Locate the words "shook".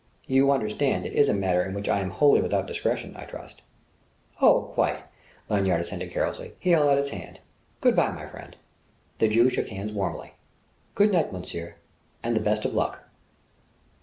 9.51-9.67